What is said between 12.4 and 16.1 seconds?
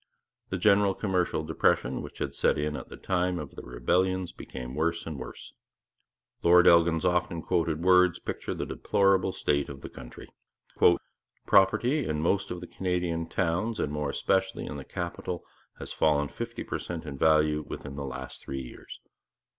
of the Canadian towns, and more especially in the capital, has